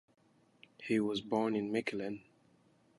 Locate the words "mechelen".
1.71-2.23